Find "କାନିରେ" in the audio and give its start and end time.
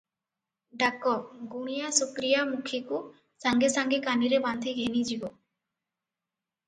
4.09-4.41